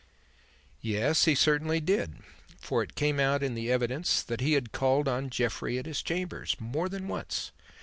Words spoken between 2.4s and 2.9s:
for